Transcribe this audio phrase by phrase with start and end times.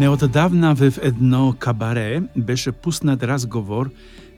[0.00, 3.90] Неодавна в едно кабаре беше пуснат разговор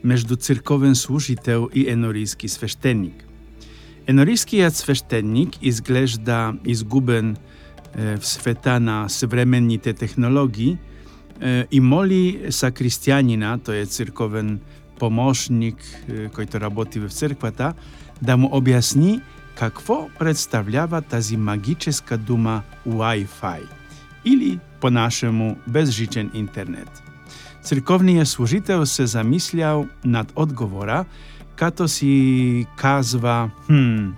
[0.05, 3.25] между църковен служител и енорийски свещеник.
[4.07, 7.37] Енорийският свещеник изглежда изгубен
[7.97, 10.79] е, в света на съвременните технологии
[11.43, 14.61] е, и моли сакристиянина, той е църковен
[14.99, 15.77] помощник,
[16.09, 17.75] е, който работи в църквата,
[18.23, 19.21] да му обясни
[19.57, 23.61] какво представлява тази магическа дума Wi-Fi–
[24.27, 26.91] ali po našem brezžičen internet.
[27.63, 31.05] Crkveni je služitelj se zamislil nad odgovora,
[31.57, 34.11] kato si kazva, hm,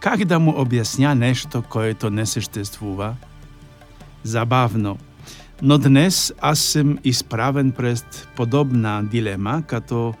[0.00, 3.14] kak da mu objasnja nešto, ko je to nesestestvuva.
[4.24, 4.96] Zabavno.
[5.60, 7.98] No, danes sem izpraven pred
[8.36, 10.12] podobna dilema, kato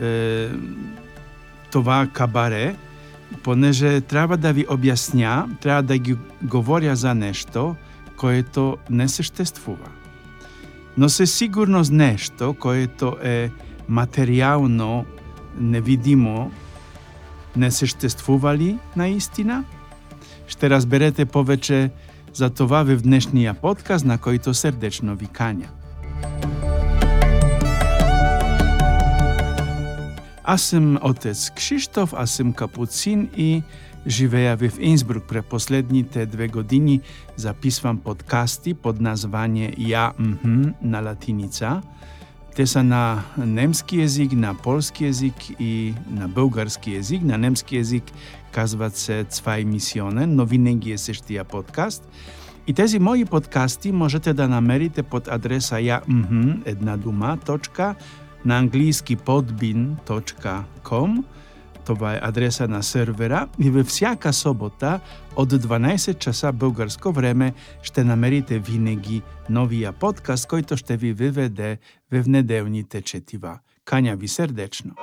[0.00, 0.50] e,
[1.70, 2.74] tova kabare.
[3.44, 7.74] Ponieważ trzeba da wi objaśnia, trzeba da gi govoria za nešto,
[8.18, 9.88] което не съществува,
[10.96, 13.50] но със сигурност нещо, което е
[13.88, 15.04] материално
[15.58, 16.50] невидимо,
[17.56, 19.64] не съществува ли наистина?
[20.48, 21.90] Ще разберете повече
[22.34, 25.68] за това в днешния подкаст, на който сърдечно ви каня.
[30.44, 33.62] Аз съм отец Кшиштов, аз съм капуцин и
[34.08, 35.26] Żywe ja w Innsbruck.
[35.26, 36.98] Pre poslední te dwie godziny
[37.36, 41.82] zapiswam podcasty pod nazwanie Ja mhm na latinica.
[42.54, 47.22] Te są na niemski język, na polski język i na bułgarski język.
[47.22, 48.04] Na niemski język
[48.52, 52.08] kazwa se Zwei Missionen, nowinygi jest ja podcast.
[52.66, 57.94] I тези мои подкасти можете да намерите под адреса я мхм, една дума, точка,
[58.44, 61.22] на английски podbin.com
[61.88, 65.00] Това е адреса на сервера и във всяка събота
[65.36, 71.78] от 12 часа българско време ще намерите винаги новия подкаст, който ще ви виведе
[72.12, 73.58] в неделните четива.
[73.84, 74.94] Каня ви сърдечно!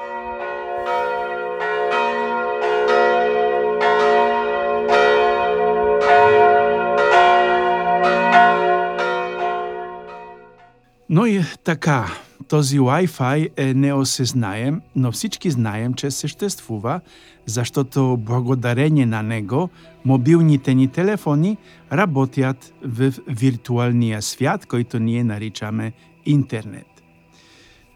[11.09, 12.05] Но и така,
[12.47, 16.99] този Wi-Fi е неосъзнаем, но всички знаем, че съществува,
[17.45, 19.69] защото благодарение на него
[20.05, 21.57] мобилните ни телефони
[21.91, 25.91] работят в виртуалния свят, който ние наричаме
[26.25, 26.85] интернет.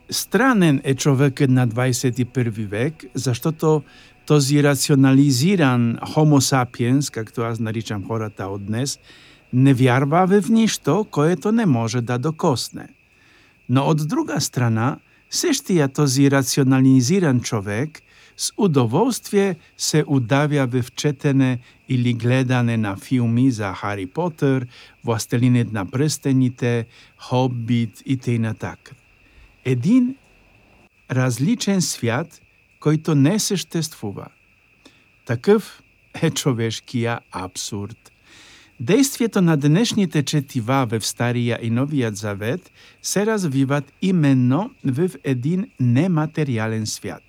[0.09, 3.84] Странен е човекът на 21 век, защото
[4.28, 8.97] този рационализиран Homo sapiens, както аз наричам хората от днес,
[9.53, 12.88] не вярва в нищо, което не може да докосне–
[13.69, 14.97] No od druga strana,
[15.30, 18.02] sešti ja to zirracionaliziran čovek,
[18.35, 24.66] s udovostje se udavja v včetene ili gledane na filmi za Harry Potter,
[25.03, 26.84] Vlastelinec dna prstenite,
[27.18, 28.96] Hobbit i na tak.
[29.66, 30.16] Edin
[31.08, 32.41] različen svet,
[32.79, 34.25] който не съществува.
[35.25, 35.81] Такъв
[36.22, 38.12] е човешкия абсурд–
[38.79, 42.69] Dejstwie to na dnešnji teče tiva v starija i novijat zavet
[43.03, 47.19] se razvivat imenno v edin nematerijalen svijat.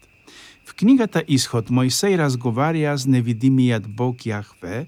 [0.67, 4.87] V knjigata ishod Mojsej razgovarja z nevidimijat Bog Jahve,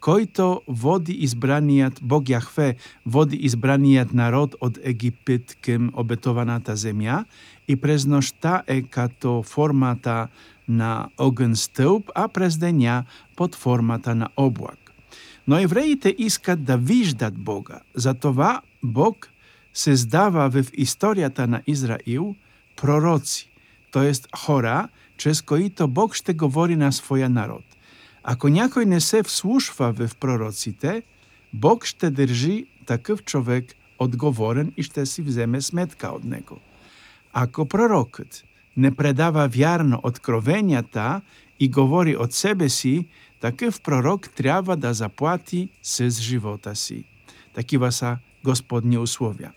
[0.00, 2.74] който води избраният Бог Яхве,
[3.06, 7.24] води избраният народ от Египет към обетованата земя
[7.68, 10.28] и през нощта е като формата
[10.68, 13.04] на огън стълб, а през деня
[13.36, 14.83] под формата на облак.
[15.48, 17.80] Но евреите искат да виждат Бога.
[17.94, 19.30] Затова Бог
[19.74, 22.34] създава в историята на Израил
[22.76, 23.50] пророци,
[23.92, 24.12] т.е.
[24.36, 27.62] хора, чрез които Бог ще говори на своя народ.
[28.22, 31.02] Ако някой не се вслушва в пророците,
[31.52, 36.58] Бог ще държи такъв човек отговорен и ще си вземе сметка от него.
[37.32, 38.44] Ако пророкът
[38.76, 41.20] не предава вярно откровенията
[41.60, 43.04] и говори от себе си,
[43.40, 47.04] такив пророк трябва да заплати с живота си.
[47.54, 49.52] Такива са Господни условия.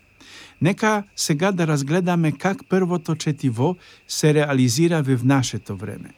[0.61, 3.75] Нека сега да разгледаме как първото четиво
[4.07, 6.09] се реализира в нашето време.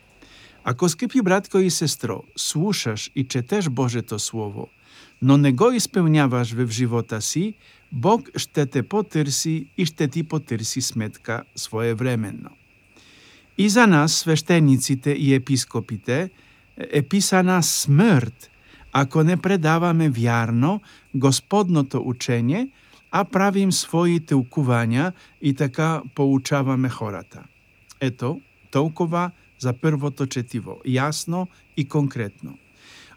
[0.63, 4.67] Ако, скъпи братко и сестро, слушаш и четеш Божието Слово,
[5.21, 7.53] но не го изпълняваш в живота си,
[7.91, 12.50] Бог ще те потърси и ще ти потърси сметка своевременно.
[13.57, 16.29] И за нас, свещениците и епископите,
[16.79, 18.49] е писана смърт,
[18.93, 20.81] ако не предаваме вярно
[21.15, 22.71] Господното учение,
[23.11, 27.43] а правим свои тълкувания и така получаваме хората.
[28.01, 28.41] Ето,
[28.71, 31.47] толкова за първото четиво, ясно
[31.77, 32.57] и конкретно.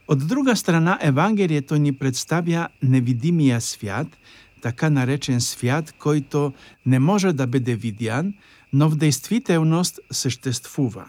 [0.09, 4.19] От друга страна, Евангелието ни представя невидимия свят,
[4.63, 6.53] така наречен свят, който
[6.87, 8.35] не може да бъде видян,
[8.73, 11.05] но в действителност съществува,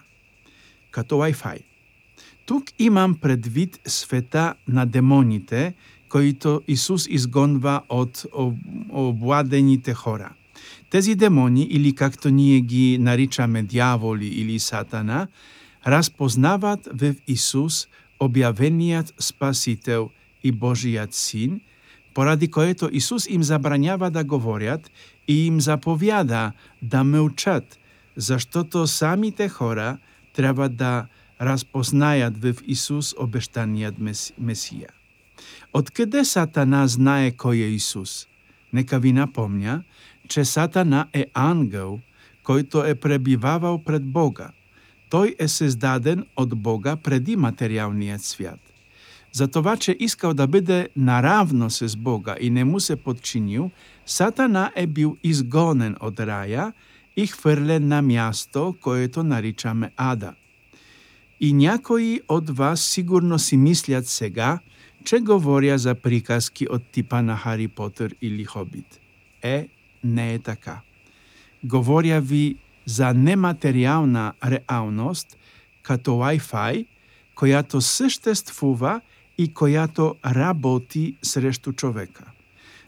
[0.90, 1.58] като Wi-Fi–
[2.46, 5.74] тук имам предвид света на демоните,
[6.08, 8.26] който Исус изгонва от
[8.88, 10.30] обладените хора.
[10.90, 15.26] Тези демони, или както ние ги наричаме дяволи или сатана,
[15.86, 17.86] разпознават в Исус
[18.20, 20.10] обявеният Спасител
[20.42, 21.60] и Божият Син,
[22.14, 24.90] поради което Исус им забранява да говорят
[25.28, 26.52] и им заповяда
[26.82, 27.78] да мълчат,
[28.16, 29.98] защото самите хора
[30.34, 31.06] трябва да
[31.40, 33.94] разпознаят в Исус обещаният
[34.38, 34.88] Месия.
[35.72, 38.26] Откъде Сатана знае кой е Исус?
[38.72, 39.82] Нека ви напомня,
[40.28, 42.00] че Сатана е ангел,
[42.42, 44.48] който е пребивавал пред Бога.
[45.10, 48.60] Той е създаден от Бога преди материалният свят.
[49.32, 53.70] Затова, че искал да бъде наравно с Бога и не му се подчинил,
[54.06, 56.72] Сатана е бил изгонен от рая
[57.16, 60.32] и хвърлен на място, което наричаме Ада–
[61.44, 64.58] И някои от вас сигурно си мислят сега,
[65.04, 69.00] че говоря за приказки от типа на Хари Потър или Хоббит.
[69.42, 69.68] Е,
[70.04, 70.80] не е така.
[71.64, 72.56] Говоря ви
[72.86, 75.26] за нематериална реалност,
[75.82, 76.86] като Wi-Fi,
[77.34, 79.00] която съществува
[79.38, 82.24] и която работи срещу човека.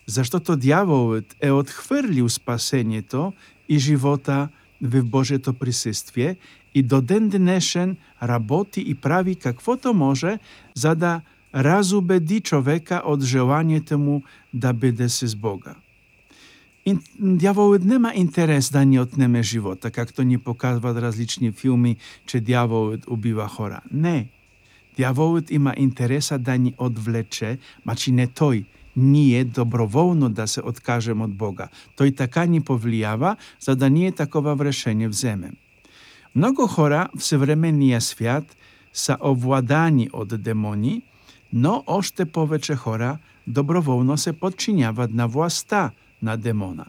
[0.06, 3.32] Защото дяволът е отхвърлил спасението
[3.68, 4.48] и живота–
[4.82, 6.36] в Божието присъствие
[6.74, 10.38] и до ден днешен работи и прави каквото може,
[10.74, 11.20] за да
[11.54, 14.22] разубеди човека от желанието му
[14.54, 15.74] да бъде с Бога.
[16.88, 20.46] In, diawoł nie ma interes da nie odniemy żywota, tak jak to nie w
[20.84, 21.96] różnych filmy,
[22.26, 23.82] czy diawoł ubiła chora.
[23.92, 24.26] Nie.
[24.96, 28.28] Diawoł ma interesa dani nie odwlecze, macie nie
[28.96, 31.68] nije dobrowolno da se odkažem od Boga.
[31.96, 35.50] To i taka nie powlijava, zada nije takova wreszenie w zemę.
[36.34, 38.56] Mnogo chora w sewremenija świat
[38.92, 41.00] sa owładani od demoni,
[41.52, 45.90] no ošte poveče chora dobrowolno se podčinjava na własta
[46.22, 46.86] na demona.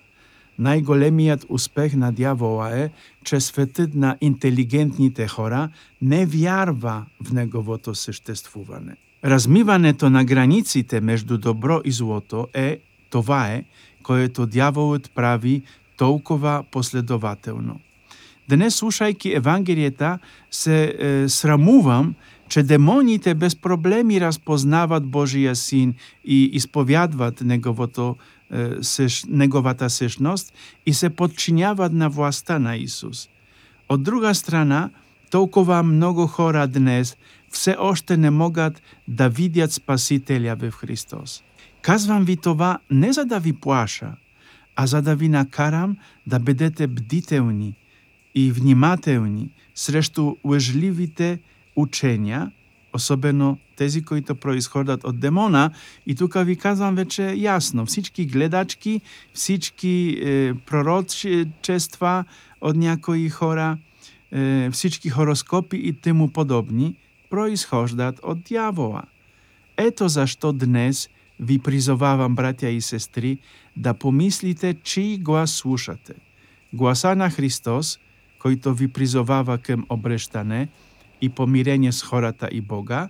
[0.57, 2.89] Najgolemijat uspech na djawołae,
[3.23, 5.69] czy svetydna inteligentni te chora,
[6.01, 8.95] ne wiarwa w negowoto sysztestwowane.
[9.25, 12.79] Размиването на границите между добро и злото е
[13.09, 13.63] това е,
[14.03, 15.61] което дяволът прави
[15.97, 17.79] толкова последователно.
[18.49, 20.19] Днес, слушайки Евангелията,
[20.51, 22.15] се е, срамувам,
[22.49, 25.93] че демоните без проблеми разпознават Божия Син
[26.25, 28.15] и изповядват неговото,
[28.53, 30.53] е, сеш, неговата същност
[30.85, 33.29] и се подчиняват на властта на Исус.
[33.89, 34.89] От друга страна,
[35.31, 37.17] толкова много хора днес–
[37.51, 41.43] все още не могат да видят Спасителя в Христос.
[41.81, 44.11] Казвам ви това не за да ви плаша,
[44.75, 45.97] а за да ви накарам
[46.27, 47.75] да бъдете бдителни
[48.35, 51.39] и внимателни срещу лъжливите
[51.75, 52.51] учения,
[52.93, 55.71] особено тези, които произхождат от демона.
[56.05, 59.01] И тук ви казвам вече ясно, всички гледачки,
[59.33, 62.23] всички е, пророчества
[62.61, 63.77] от някои хора,
[64.31, 66.95] е, всички хороскопи и тему подобни–
[67.29, 69.03] происхождат от дявола.
[69.77, 71.09] Ето защо днес
[71.39, 73.37] ви призовавам, братя и сестри,
[73.77, 76.13] да помислите, чий глас слушате.
[76.73, 77.99] Гласа на Христос,
[78.39, 80.67] който ви призовава към обрещане
[81.21, 83.09] и помирение с хората и Бога,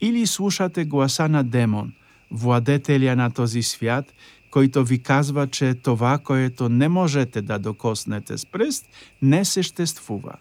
[0.00, 1.92] или слушате гласа на демон,
[2.30, 4.12] владетеля на този свят,
[4.50, 8.86] който ви казва, че това, което не можете да докоснете с пръст,
[9.22, 10.32] не съществува.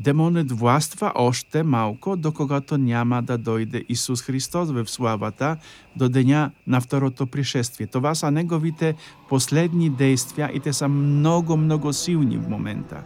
[0.00, 5.56] Демонът властва още малко, до когато няма да дойде Исус Христос в славата
[5.96, 7.86] до деня на второто пришествие.
[7.86, 8.94] Това са неговите
[9.28, 13.02] последни действия и те са много, много силни в момента.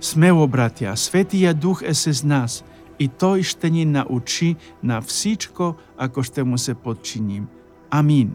[0.00, 2.64] Смело, братя, Светия Дух е с нас
[2.98, 7.46] и Той ще ни научи на всичко, ако ще му се подчиним.
[7.90, 8.32] Амин.